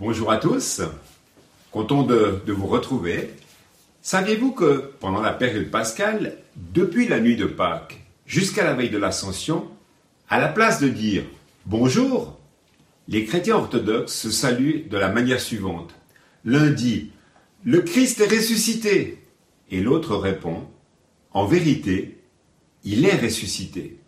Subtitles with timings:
[0.00, 0.80] Bonjour à tous,
[1.70, 3.34] content de, vous retrouver.
[4.00, 8.96] Saviez-vous que pendant la période pascale, depuis la nuit de Pâques jusqu'à la veille de
[8.96, 9.68] l'Ascension,
[10.30, 11.24] à la place de dire
[11.66, 12.40] bonjour,
[13.08, 15.94] les chrétiens orthodoxes se saluent de la manière suivante.
[16.46, 17.10] L'un dit
[17.62, 19.22] Le Christ est ressuscité
[19.70, 20.66] et l'autre répond
[21.32, 22.16] En vérité,
[22.84, 23.98] il est ressuscité.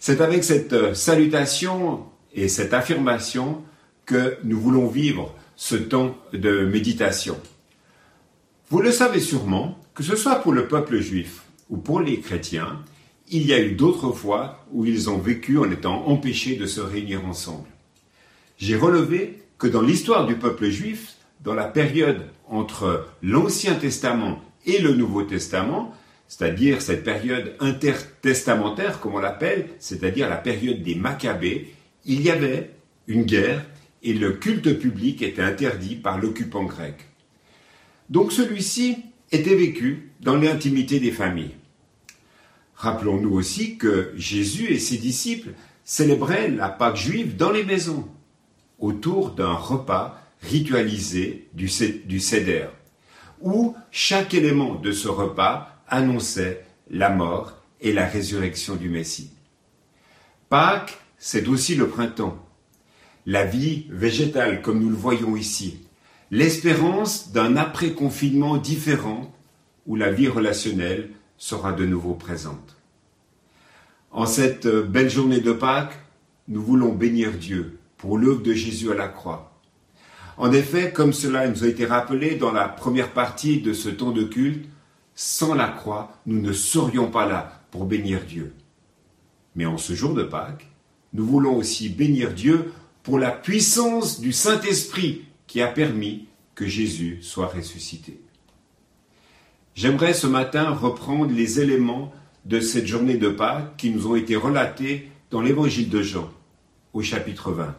[0.00, 3.62] C'est avec cette salutation et cette affirmation
[4.06, 7.38] que nous voulons vivre ce temps de méditation.
[8.70, 12.82] Vous le savez sûrement, que ce soit pour le peuple juif ou pour les chrétiens,
[13.28, 16.80] il y a eu d'autres fois où ils ont vécu en étant empêchés de se
[16.80, 17.68] réunir ensemble.
[18.58, 24.78] J'ai relevé que dans l'histoire du peuple juif, dans la période entre l'Ancien Testament et
[24.78, 25.94] le Nouveau Testament,
[26.28, 32.70] c'est-à-dire cette période intertestamentaire, comme on l'appelle, c'est-à-dire la période des Maccabées, il y avait
[33.06, 33.64] une guerre
[34.04, 36.94] et le culte public était interdit par l'occupant grec.
[38.10, 38.98] Donc celui-ci
[39.32, 41.56] était vécu dans l'intimité des familles.
[42.76, 48.06] Rappelons-nous aussi que Jésus et ses disciples célébraient la Pâque juive dans les maisons,
[48.78, 51.70] autour d'un repas ritualisé du,
[52.04, 52.66] du Seder,
[53.40, 59.30] où chaque élément de ce repas annonçait la mort et la résurrection du Messie.
[60.50, 62.43] Pâques, c'est aussi le printemps,
[63.26, 65.78] la vie végétale comme nous le voyons ici,
[66.30, 69.32] l'espérance d'un après-confinement différent
[69.86, 72.76] où la vie relationnelle sera de nouveau présente.
[74.10, 75.98] En cette belle journée de Pâques,
[76.48, 79.52] nous voulons bénir Dieu pour l'œuvre de Jésus à la croix.
[80.36, 84.10] En effet, comme cela nous a été rappelé dans la première partie de ce temps
[84.10, 84.68] de culte,
[85.14, 88.52] sans la croix, nous ne serions pas là pour bénir Dieu.
[89.54, 90.68] Mais en ce jour de Pâques,
[91.12, 92.72] nous voulons aussi bénir Dieu
[93.04, 98.18] pour la puissance du Saint-Esprit qui a permis que Jésus soit ressuscité.
[99.74, 102.12] J'aimerais ce matin reprendre les éléments
[102.46, 106.30] de cette journée de Pâques qui nous ont été relatés dans l'évangile de Jean,
[106.94, 107.76] au chapitre 20.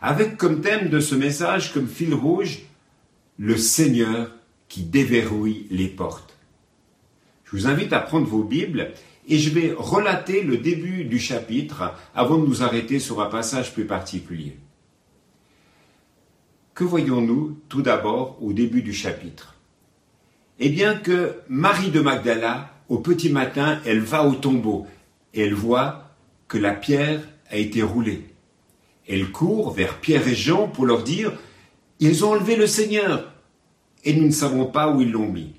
[0.00, 2.60] Avec comme thème de ce message, comme fil rouge,
[3.38, 4.30] le Seigneur
[4.68, 6.38] qui déverrouille les portes.
[7.44, 8.92] Je vous invite à prendre vos Bibles
[9.28, 13.72] et je vais relater le début du chapitre avant de nous arrêter sur un passage
[13.72, 14.56] plus particulier.
[16.74, 19.56] Que voyons-nous tout d'abord au début du chapitre?
[20.58, 24.86] Eh bien que Marie de Magdala, au petit matin, elle va au tombeau
[25.34, 26.10] et elle voit
[26.48, 28.24] que la pierre a été roulée.
[29.08, 31.32] Elle court vers Pierre et Jean pour leur dire
[32.00, 33.32] Ils ont enlevé le Seigneur
[34.04, 35.54] et nous ne savons pas où ils l'ont mis.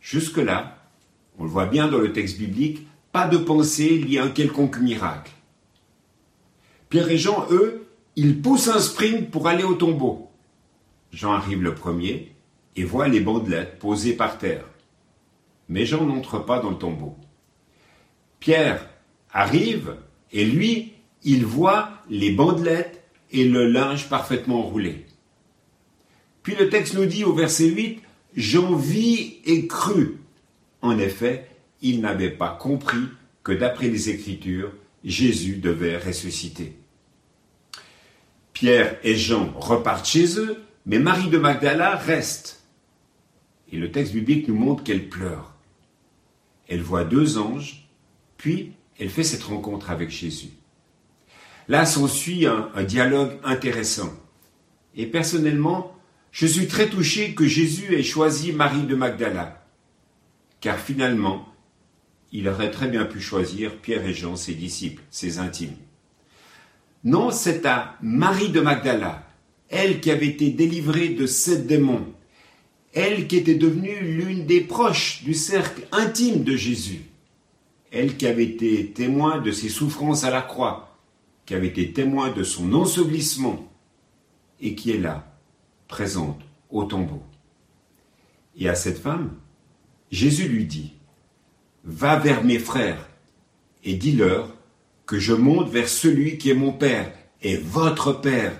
[0.00, 0.75] Jusque-là,
[1.38, 4.78] on le voit bien dans le texte biblique, pas de pensée liée à un quelconque
[4.78, 5.32] miracle.
[6.88, 10.30] Pierre et Jean, eux, ils poussent un sprint pour aller au tombeau.
[11.12, 12.32] Jean arrive le premier
[12.76, 14.64] et voit les bandelettes posées par terre.
[15.68, 17.16] Mais Jean n'entre pas dans le tombeau.
[18.38, 18.88] Pierre
[19.32, 19.96] arrive
[20.32, 20.92] et lui,
[21.24, 25.06] il voit les bandelettes et le linge parfaitement roulé.
[26.42, 28.00] Puis le texte nous dit au verset 8,
[28.36, 30.18] Jean vit et crut
[30.86, 31.48] en effet,
[31.82, 33.08] ils n'avaient pas compris
[33.42, 34.72] que d'après les Écritures,
[35.04, 36.76] Jésus devait ressusciter.
[38.52, 42.64] Pierre et Jean repartent chez eux, mais Marie de Magdala reste.
[43.70, 45.54] Et le texte biblique nous montre qu'elle pleure.
[46.68, 47.88] Elle voit deux anges,
[48.36, 50.50] puis elle fait cette rencontre avec Jésus.
[51.68, 54.12] Là s'ensuit un, dialogue intéressant.
[54.94, 55.94] Et personnellement,
[56.32, 59.65] je suis très touché que Jésus ait choisi Marie de Magdala
[60.60, 61.46] car finalement,
[62.32, 65.76] il aurait très bien pu choisir Pierre et Jean, ses disciples, ses intimes.
[67.04, 69.26] Non, c'est à Marie de Magdala,
[69.68, 72.06] elle qui avait été délivrée de sept démons,
[72.92, 77.02] elle qui était devenue l'une des proches du cercle intime de Jésus,
[77.92, 80.98] elle qui avait été témoin de ses souffrances à la croix,
[81.44, 83.70] qui avait été témoin de son ensevelissement,
[84.60, 85.38] et qui est là,
[85.88, 86.40] présente
[86.70, 87.22] au tombeau.
[88.58, 89.32] Et à cette femme,
[90.10, 90.92] Jésus lui dit,
[91.84, 93.08] Va vers mes frères
[93.84, 94.54] et dis-leur
[95.06, 97.12] que je monte vers celui qui est mon Père
[97.42, 98.58] et votre Père,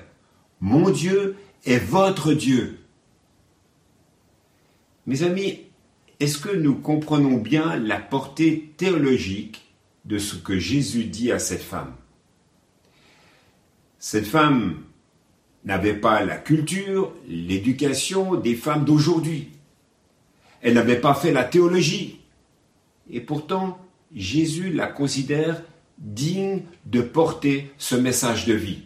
[0.60, 2.78] mon Dieu est votre Dieu.
[5.06, 5.60] Mes amis,
[6.20, 11.62] est-ce que nous comprenons bien la portée théologique de ce que Jésus dit à cette
[11.62, 11.94] femme?
[13.98, 14.82] Cette femme
[15.64, 19.48] n'avait pas la culture, l'éducation des femmes d'aujourd'hui.
[20.62, 22.20] Elle n'avait pas fait la théologie.
[23.10, 23.78] Et pourtant,
[24.14, 25.62] Jésus la considère
[25.98, 28.82] digne de porter ce message de vie.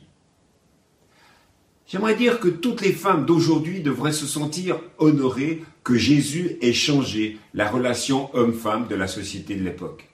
[1.87, 7.38] J'aimerais dire que toutes les femmes d'aujourd'hui devraient se sentir honorées que Jésus ait changé
[7.52, 10.08] la relation homme-femme de la société de l'époque.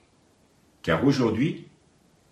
[0.81, 1.67] Car aujourd'hui,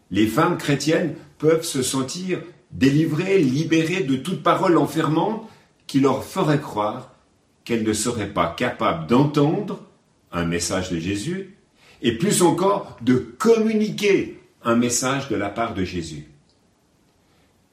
[0.10, 2.42] les femmes chrétiennes peuvent se sentir
[2.72, 5.48] délivrées, libérées de toute parole enfermante
[5.86, 7.15] qui leur ferait croire
[7.66, 9.84] qu'elles ne seraient pas capables d'entendre
[10.32, 11.58] un message de Jésus
[12.02, 16.28] et plus encore de communiquer un message de la part de Jésus.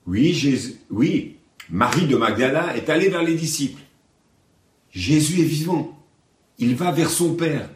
[0.07, 1.37] Oui, Jésus, oui,
[1.71, 3.83] Marie de Magdala est allée vers les disciples.
[4.91, 5.99] Jésus est vivant.
[6.59, 7.69] Il va vers son Père,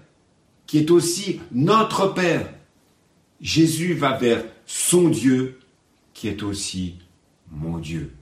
[0.66, 2.52] qui est aussi notre Père.
[3.40, 5.58] Jésus va vers son Dieu,
[6.14, 6.96] qui est aussi
[7.50, 8.12] mon Dieu.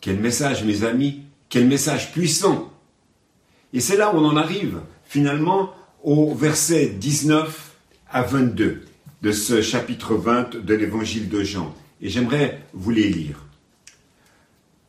[0.00, 2.72] Quel message, mes amis, quel message puissant.
[3.72, 7.76] Et c'est là où on en arrive, finalement, au verset 19
[8.10, 8.84] à 22
[9.20, 11.74] de ce chapitre 20 de l'évangile de Jean.
[12.00, 13.44] Et j'aimerais vous les lire.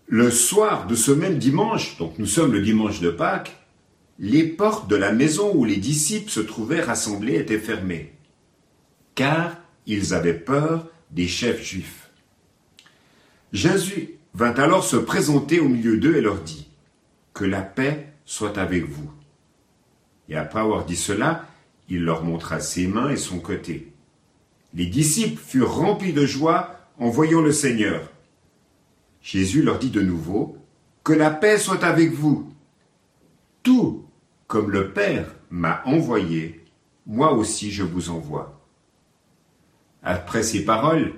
[0.07, 3.55] Le soir de ce même dimanche, donc nous sommes le dimanche de Pâques,
[4.17, 8.13] les portes de la maison où les disciples se trouvaient rassemblés étaient fermées,
[9.15, 12.09] car ils avaient peur des chefs juifs.
[13.53, 16.67] Jésus vint alors se présenter au milieu d'eux et leur dit,
[17.33, 19.09] Que la paix soit avec vous.
[20.29, 21.47] Et après avoir dit cela,
[21.89, 23.91] il leur montra ses mains et son côté.
[24.75, 28.07] Les disciples furent remplis de joie en voyant le Seigneur.
[29.23, 30.57] Jésus leur dit de nouveau,
[31.03, 32.53] Que la paix soit avec vous.
[33.63, 34.05] Tout
[34.45, 36.63] comme le Père m'a envoyé,
[37.07, 38.61] moi aussi je vous envoie.
[40.03, 41.15] Après ces paroles,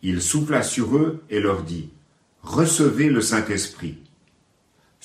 [0.00, 1.90] il souffla sur eux et leur dit,
[2.42, 3.98] Recevez le Saint-Esprit.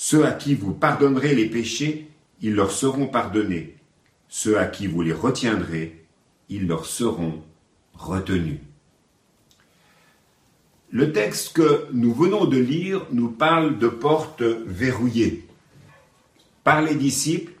[0.02, 2.08] Ceux à qui vous pardonnerez les péchés,
[2.40, 3.76] ils leur seront pardonnés.
[4.30, 6.06] Ceux à qui vous les retiendrez,
[6.48, 7.42] ils leur seront
[7.92, 8.60] retenus.
[10.90, 15.46] Le texte que nous venons de lire nous parle de portes verrouillées.
[16.64, 17.52] Par les disciples,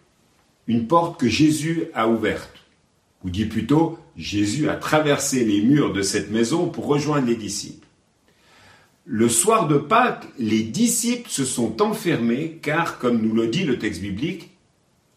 [0.66, 2.64] une porte que Jésus a ouverte.
[3.22, 7.86] Ou dit plutôt, Jésus a traversé les murs de cette maison pour rejoindre les disciples.
[9.04, 13.78] Le soir de Pâques, les disciples se sont enfermés car, comme nous le dit le
[13.78, 14.50] texte biblique,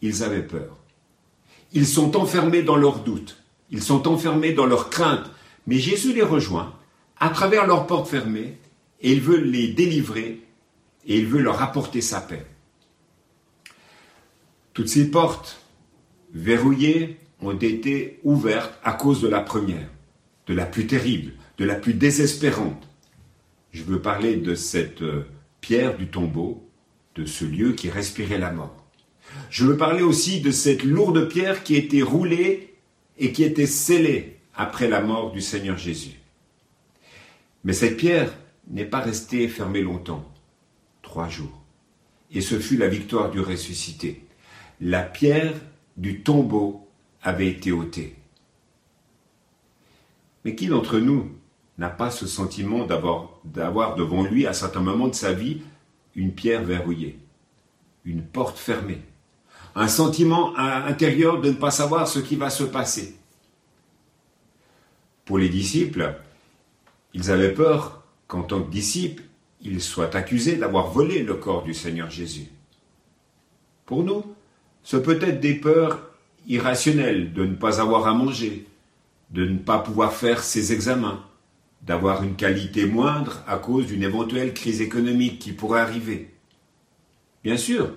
[0.00, 0.78] ils avaient peur.
[1.72, 5.30] Ils sont enfermés dans leurs doutes, ils sont enfermés dans leurs craintes,
[5.66, 6.74] mais Jésus les rejoint
[7.18, 8.58] à travers leurs portes fermées
[9.00, 10.40] et il veut les délivrer
[11.06, 12.46] et il veut leur apporter sa paix.
[14.72, 15.60] Toutes ces portes
[16.32, 19.88] verrouillées ont été ouvertes à cause de la première,
[20.46, 22.88] de la plus terrible, de la plus désespérante.
[23.74, 25.26] Je veux parler de cette euh,
[25.60, 26.64] pierre du tombeau,
[27.16, 28.86] de ce lieu qui respirait la mort.
[29.50, 32.76] Je veux parler aussi de cette lourde pierre qui était roulée
[33.18, 36.20] et qui était scellée après la mort du Seigneur Jésus.
[37.64, 38.32] Mais cette pierre
[38.68, 40.32] n'est pas restée fermée longtemps,
[41.02, 41.60] trois jours.
[42.30, 44.24] Et ce fut la victoire du ressuscité.
[44.80, 45.54] La pierre
[45.96, 46.86] du tombeau
[47.24, 48.14] avait été ôtée.
[50.44, 51.32] Mais qui d'entre nous
[51.78, 55.62] n'a pas ce sentiment d'avoir devant lui, à certains moments de sa vie,
[56.14, 57.18] une pierre verrouillée,
[58.04, 59.02] une porte fermée,
[59.74, 63.16] un sentiment intérieur de ne pas savoir ce qui va se passer
[65.24, 66.14] Pour les disciples,
[67.12, 69.24] ils avaient peur qu'en tant que disciples,
[69.60, 72.48] ils soient accusés d'avoir volé le corps du Seigneur Jésus.
[73.86, 74.24] Pour nous,
[74.82, 76.00] ce peut être des peurs
[76.46, 78.66] irrationnelles de ne pas avoir à manger,
[79.30, 81.24] de ne pas pouvoir faire ses examens,
[81.86, 86.34] d'avoir une qualité moindre à cause d'une éventuelle crise économique qui pourrait arriver.
[87.42, 87.90] Bien sûr,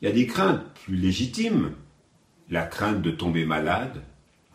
[0.00, 1.72] il y a des craintes plus légitimes,
[2.50, 4.02] la crainte de tomber malade,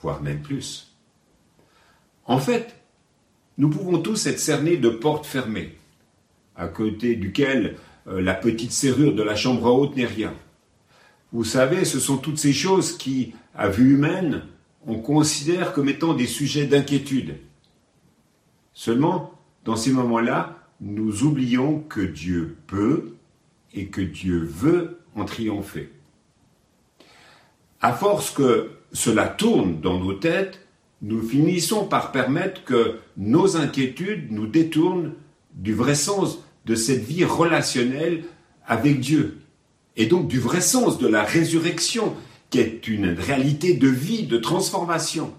[0.01, 0.95] voire même plus.
[2.25, 2.75] En fait,
[3.57, 5.75] nous pouvons tous être cernés de portes fermées,
[6.55, 10.33] à côté duquel euh, la petite serrure de la chambre haute n'est rien.
[11.31, 14.43] Vous savez, ce sont toutes ces choses qui, à vue humaine,
[14.85, 17.35] on considère comme étant des sujets d'inquiétude.
[18.73, 19.31] Seulement,
[19.65, 23.15] dans ces moments-là, nous oublions que Dieu peut
[23.73, 25.91] et que Dieu veut en triompher.
[27.81, 30.65] À force que cela tourne dans nos têtes,
[31.01, 35.13] nous finissons par permettre que nos inquiétudes nous détournent
[35.53, 38.23] du vrai sens de cette vie relationnelle
[38.65, 39.39] avec Dieu,
[39.97, 42.15] et donc du vrai sens de la résurrection,
[42.49, 45.33] qui est une réalité de vie, de transformation.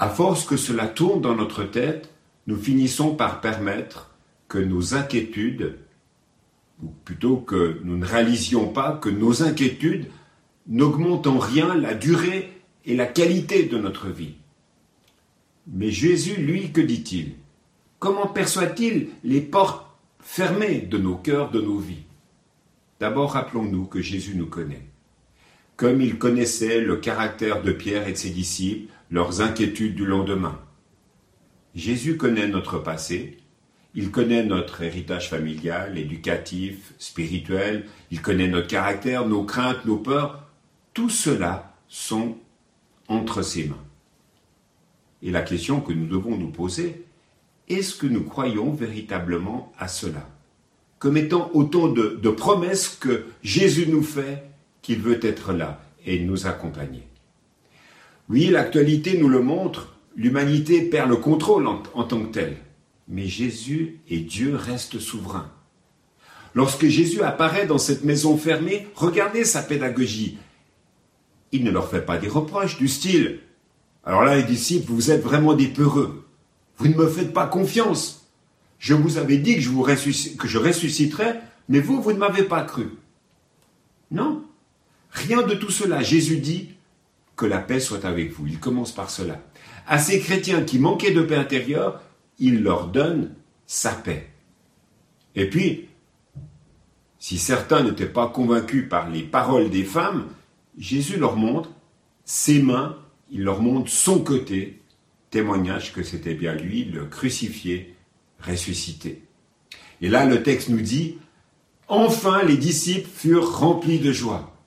[0.00, 2.10] À force que cela tourne dans notre tête,
[2.46, 4.14] nous finissons par permettre
[4.46, 5.76] que nos inquiétudes,
[6.80, 10.06] ou plutôt que nous ne réalisions pas que nos inquiétudes
[10.68, 12.52] n'augmentent en rien la durée
[12.84, 14.34] et la qualité de notre vie.
[15.66, 17.32] Mais Jésus, lui, que dit-il?
[17.98, 19.84] Comment perçoit-il les portes
[20.20, 22.04] fermée de nos cœurs, de nos vies?
[23.00, 24.86] D'abord, rappelons-nous que Jésus nous connaît.
[25.76, 30.58] Comme il connaissait le caractère de Pierre et de ses disciples, leurs inquiétudes du lendemain.
[31.74, 33.38] Jésus connaît notre passé,
[33.94, 40.46] il connaît notre héritage familial, éducatif, spirituel, il connaît notre caractère, nos craintes, nos peurs.
[40.94, 42.36] Tout cela sont
[43.08, 43.84] entre ses mains.
[45.22, 47.04] Et la question que nous devons nous poser,
[47.68, 50.28] est-ce que nous croyons véritablement à cela?
[50.98, 54.44] Comme étant autant de, de promesses que Jésus nous fait
[54.82, 57.06] qu'il veut être là et nous accompagner.
[58.28, 62.56] Oui, l'actualité nous le montre, l'humanité perd le contrôle en, tant que telle.
[63.08, 65.50] Mais Jésus et Dieu restent souverains.
[66.54, 70.36] Lorsque Jésus apparaît dans cette maison fermée, regardez sa pédagogie.
[71.52, 73.40] Il ne leur fait pas des reproches du style
[74.04, 76.26] Alors là, les disciples, vous êtes vraiment des peureux.
[76.76, 78.28] Vous ne me faites pas confiance.
[78.78, 82.44] Je vous avais dit que je, vous que je ressusciterais, mais vous, vous ne m'avez
[82.44, 82.90] pas cru.
[84.10, 84.44] Non,
[85.10, 86.02] rien de tout cela.
[86.02, 86.70] Jésus dit
[87.38, 88.46] que la paix soit avec vous.
[88.46, 89.40] Il commence par cela.
[89.86, 92.02] À ces chrétiens qui manquaient de paix intérieure,
[92.38, 93.34] il leur donne
[93.66, 94.28] sa paix.
[95.34, 95.88] Et puis,
[97.18, 100.26] si certains n'étaient pas convaincus par les paroles des femmes,
[100.76, 101.70] Jésus leur montre
[102.24, 102.98] ses mains,
[103.30, 104.82] il leur montre son côté,
[105.30, 107.94] témoignage que c'était bien lui, le crucifié,
[108.40, 109.22] ressuscité.
[110.00, 111.18] Et là, le texte nous dit,
[111.86, 114.57] enfin les disciples furent remplis de joie.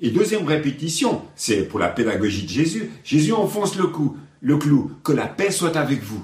[0.00, 4.92] Et deuxième répétition, c'est pour la pédagogie de Jésus, Jésus enfonce le, coup, le clou,
[5.02, 6.22] que la paix soit avec vous.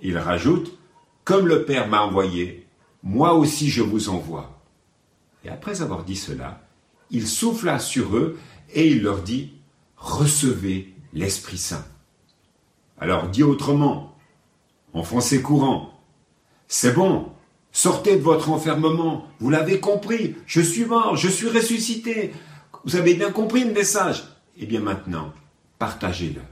[0.00, 0.78] Il rajoute,
[1.24, 2.66] comme le Père m'a envoyé,
[3.02, 4.62] moi aussi je vous envoie.
[5.44, 6.66] Et après avoir dit cela,
[7.10, 8.38] il souffla sur eux
[8.72, 9.52] et il leur dit,
[9.96, 11.84] recevez l'Esprit Saint.
[12.98, 14.16] Alors dit autrement,
[14.94, 16.00] en français courant,
[16.66, 17.26] c'est bon,
[17.72, 22.32] sortez de votre enfermement, vous l'avez compris, je suis mort, je suis ressuscité,
[22.84, 24.24] vous avez bien compris le message.
[24.58, 25.32] Eh bien maintenant,
[25.78, 26.42] partagez-le.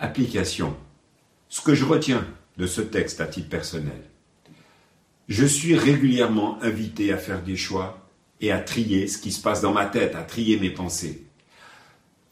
[0.00, 0.76] Application.
[1.48, 2.26] Ce que je retiens
[2.56, 4.02] de ce texte à titre personnel.
[5.28, 8.08] Je suis régulièrement invité à faire des choix
[8.40, 11.24] et à trier ce qui se passe dans ma tête, à trier mes pensées.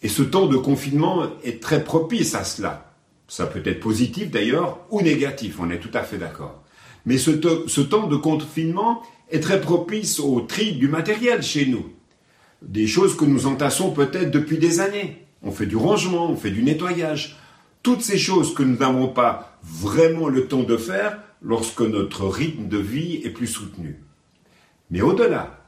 [0.02, 2.92] Et ce temps de confinement est très propice à cela.
[3.28, 6.62] Ça peut être positif d'ailleurs ou négatif, on est tout à fait d'accord.
[7.06, 11.87] Mais ce, temps de confinement est très propice au tri du matériel chez nous.
[12.62, 15.26] Des choses que nous entassons peut-être depuis des années.
[15.42, 17.37] On fait du rangement, on fait du nettoyage.
[17.83, 22.68] Toutes ces choses que nous n'avons pas vraiment le temps de faire lorsque notre rythme
[22.68, 24.00] de vie est plus soutenu.
[24.90, 25.64] Mais au-delà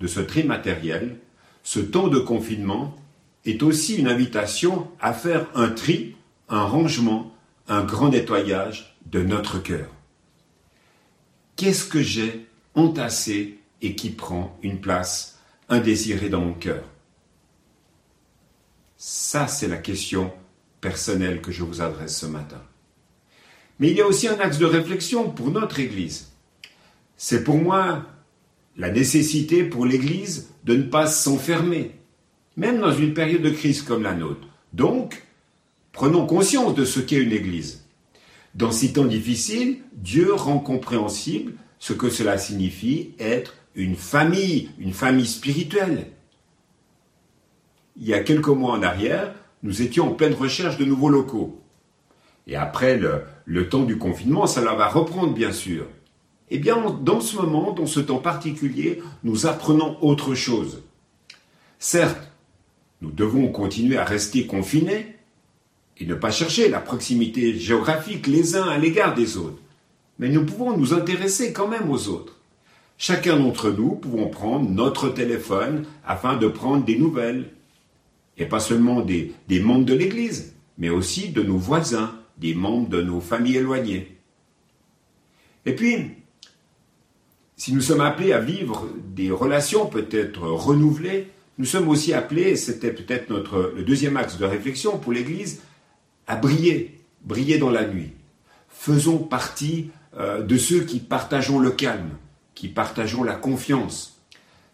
[0.00, 1.16] de ce tri matériel,
[1.62, 2.96] ce temps de confinement
[3.44, 6.16] est aussi une invitation à faire un tri,
[6.48, 7.34] un rangement,
[7.68, 9.88] un grand nettoyage de notre cœur.
[11.56, 15.38] Qu'est-ce que j'ai entassé et qui prend une place
[15.68, 16.84] indésirée dans mon cœur
[18.96, 20.32] Ça, c'est la question
[20.80, 22.62] personnelle que je vous adresse ce matin.
[23.78, 26.32] Mais il y a aussi un axe de réflexion pour notre Église.
[27.16, 28.06] C'est pour moi
[28.76, 31.92] la nécessité pour l'Église de ne pas s'enfermer,
[32.56, 34.46] même dans une période de crise comme la nôtre.
[34.72, 35.24] Donc,
[35.92, 37.84] prenons conscience de ce qu'est une Église.
[38.54, 44.92] Dans ces temps difficiles, Dieu rend compréhensible ce que cela signifie être une famille, une
[44.92, 46.12] famille spirituelle.
[47.96, 49.34] Il y a quelques mois en arrière,
[49.64, 51.60] nous étions en pleine recherche de nouveaux locaux.
[52.46, 53.00] Et après
[53.46, 55.88] le, temps du confinement, cela va reprendre bien sûr.
[56.50, 60.84] Eh bien, dans ce moment, dans ce temps particulier, nous apprenons autre chose.
[61.80, 62.30] Certes,
[63.00, 65.16] nous devons continuer à rester confinés
[65.98, 69.58] et ne pas chercher la proximité géographique les uns à l'égard des autres,
[70.18, 72.38] mais nous pouvons nous intéresser quand même aux autres.
[72.98, 77.50] Chacun d'entre nous pouvons prendre notre téléphone afin de prendre des nouvelles,
[78.38, 83.02] et pas seulement des, membres de l'Église, mais aussi de nos voisins, des membres de
[83.02, 84.16] nos familles éloignées.
[85.66, 86.10] Et puis,
[87.56, 91.28] si nous sommes appelés à vivre des relations peut-être renouvelées,
[91.58, 95.60] nous sommes aussi appelés, c'était peut-être notre le deuxième axe de réflexion pour l'Église,
[96.26, 98.12] à briller, briller dans la nuit.
[98.68, 102.10] Faisons partie euh, de ceux qui partageons le calme,
[102.54, 104.20] qui partageons la confiance.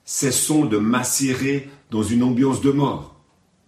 [0.05, 3.19] Cessons de macérer dans une ambiance de mort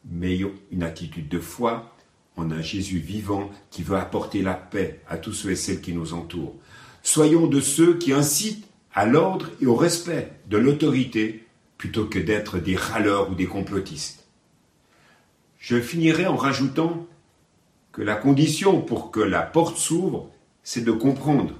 [0.05, 1.95] mais ayons une attitude de foi
[2.37, 5.93] en un Jésus vivant qui veut apporter la paix à tous ceux et celles qui
[5.93, 6.57] nous entourent.
[7.03, 11.45] Soyons de ceux qui incitent à l'ordre et au respect de l'autorité
[11.77, 14.27] plutôt que d'être des râleurs ou des complotistes.
[15.59, 17.07] Je finirai en rajoutant
[17.93, 20.31] que la condition pour que la porte s'ouvre,
[20.62, 21.55] c'est de comprendre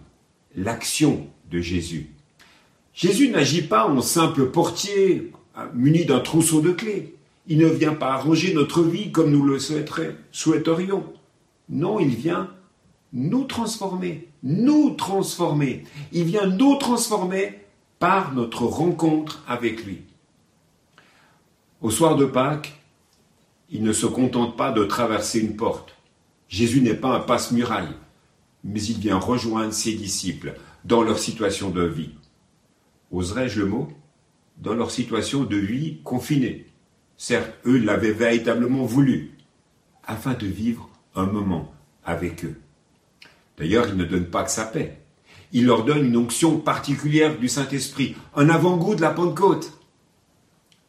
[0.57, 2.11] l'action de Jésus.
[2.95, 5.33] Jésus n'agit pas en simple portier
[5.75, 7.14] muni d'un trousseau de clés.
[7.47, 11.04] Il ne vient pas arranger notre vie comme nous le souhaiterions.
[11.69, 12.50] Non, il vient
[13.12, 15.85] nous transformer, nous transformer.
[16.12, 17.59] Il vient nous transformer
[17.99, 20.02] par notre rencontre avec lui.
[21.80, 22.78] Au soir de Pâques,
[23.71, 25.95] il ne se contente pas de traverser une porte.
[26.49, 27.95] Jésus n'est pas un passe-muraille,
[28.64, 32.14] mais il vient rejoindre ses disciples dans leur situation de vie.
[33.11, 33.88] Oserais-je le mot?
[34.59, 36.67] Dans leur situation de vie confinée.
[37.17, 39.33] Certes, eux l'avaient véritablement voulu,
[40.05, 41.73] afin de vivre un moment
[42.05, 42.57] avec eux.
[43.59, 44.99] D'ailleurs, il ne donne pas que sa paix.
[45.52, 49.73] Il leur donne une onction particulière du Saint-Esprit, un avant-goût de la Pentecôte.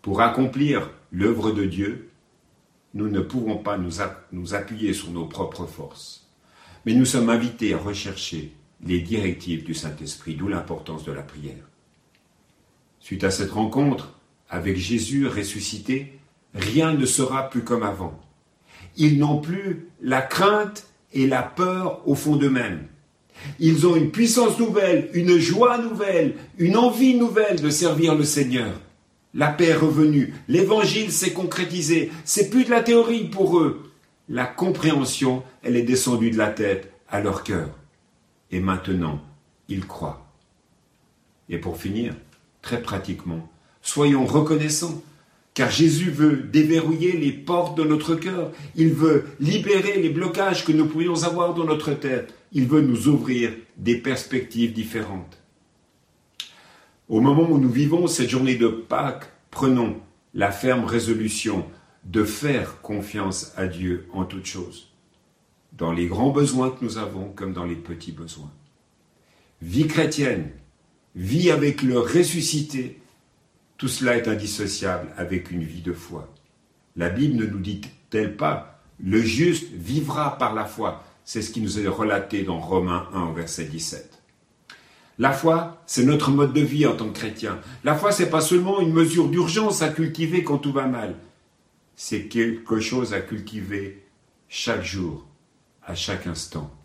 [0.02, 2.12] Pour accomplir l'œuvre de Dieu,
[2.94, 6.21] nous ne pouvons pas nous, appuyer sur nos propres forces,
[6.86, 8.52] mais nous sommes invités à rechercher
[8.84, 11.70] les directives du Saint-Esprit, d'où l'importance de la prière.
[13.00, 14.20] Suite à cette rencontre
[14.50, 16.20] avec Jésus ressuscité,
[16.54, 18.20] rien ne sera plus comme avant.
[18.98, 22.88] Ils n'ont plus la crainte et la peur au fond d'eux-mêmes.
[23.60, 28.74] Ils ont une puissance nouvelle, une joie nouvelle, une envie nouvelle de servir le Seigneur.
[29.34, 33.91] La paix est revenue, l'évangile s'est concrétisé, c'est plus de la théorie pour eux.
[34.34, 37.68] La compréhension, elle est descendue de la tête à leur cœur.
[38.50, 39.20] Et maintenant,
[39.68, 40.26] ils croient.
[41.50, 42.14] Et pour finir,
[42.62, 45.04] très pratiquement, soyons reconnaissants,
[45.54, 50.72] car Jésus veut déverrouiller les portes de notre cœur, il veut libérer les blocages que
[50.72, 55.40] nous pourrions avoir dans notre tête, il veut nous ouvrir des perspectives différentes.
[57.10, 59.98] Au moment où nous vivons cette journée de Pâques, prenons
[60.34, 61.66] la ferme résolution
[62.04, 64.90] de faire confiance à Dieu en toutes choses,
[65.74, 68.52] dans les grands besoins que nous avons comme dans les petits besoins.
[69.62, 70.50] Vie chrétienne,
[71.16, 73.00] vie avec le ressuscité,
[73.78, 76.34] tout cela est indissociable avec une vie de foi.
[76.96, 81.04] La Bible ne nous dit-elle pas le juste vivra par la foi?
[81.24, 84.22] C'est ce qui nous est relaté dans Romains 1 verset 17.
[85.20, 87.60] La foi, c'est notre mode de vie en tant que chrétien.
[87.84, 91.16] La foi, c'est pas seulement une mesure d'urgence à cultiver quand tout va mal.
[92.04, 94.02] C'est quelque chose à cultiver
[94.50, 95.24] chaque jour,
[95.84, 96.76] à chaque instant.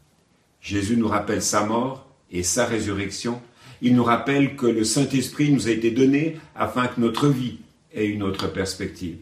[0.60, 3.40] Jésus nous rappelle sa mort et sa résurrection.
[3.80, 7.60] Il nous rappelle que le Saint-Esprit nous a été donné afin que notre vie
[7.94, 9.16] ait une autre perspective.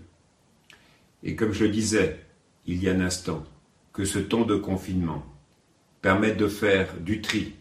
[1.22, 2.18] Et comme je le disais
[2.66, 3.44] il y a un instant,
[3.92, 5.24] que ce temps de confinement
[6.02, 7.52] permette de faire du tri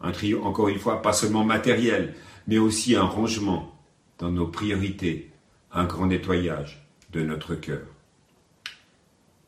[0.00, 2.14] un tri, encore une fois, pas seulement matériel,
[2.46, 3.76] mais aussi un rangement
[4.18, 5.32] dans nos priorités,
[5.72, 6.85] un grand nettoyage
[7.22, 7.82] notre cœur.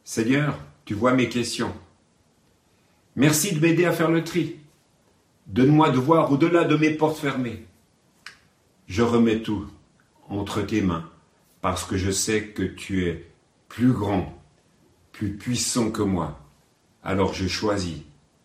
[0.05, 1.75] Seigneur, tu vois mes questions.
[3.17, 4.57] Merci de m'aider à faire le tri.
[5.47, 7.67] Donne-moi de voir au-delà de mes portes fermées.
[8.87, 9.67] Je remets tout
[10.29, 11.11] entre tes mains
[11.61, 13.31] parce que je sais que tu es
[13.69, 14.41] plus grand,
[15.13, 16.41] plus puissant que moi.
[17.03, 17.99] Alors je choisis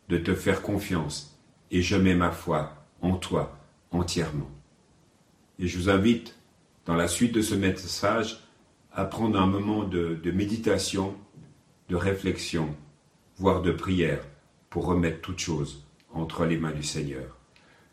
[0.09, 1.39] de te faire confiance
[1.71, 3.57] et je mets ma foi en toi
[3.91, 4.49] entièrement.
[5.59, 6.35] Et je vous invite,
[6.85, 8.42] dans la suite de ce message,
[8.93, 11.15] à prendre un moment de, de méditation,
[11.89, 12.75] de réflexion,
[13.37, 14.19] voire de prière,
[14.69, 17.37] pour remettre toute chose entre les mains du Seigneur.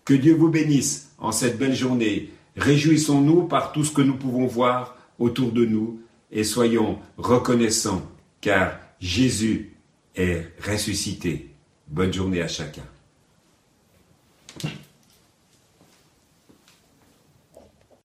[0.04, 2.30] Que Dieu vous bénisse en cette belle journée.
[2.56, 8.02] Réjouissons-nous par tout ce que nous pouvons voir autour de nous et soyons reconnaissants
[8.40, 9.72] car Jésus
[10.14, 11.50] est ressuscité.
[11.88, 12.82] Bonne journée à chacun.